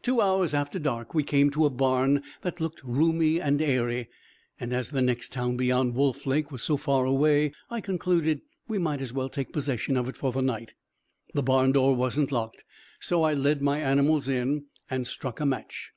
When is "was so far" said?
6.50-7.04